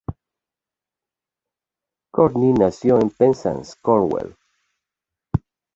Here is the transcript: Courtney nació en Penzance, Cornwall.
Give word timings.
Courtney 2.11 2.53
nació 2.53 2.99
en 2.99 3.11
Penzance, 3.11 3.75
Cornwall. 3.83 4.35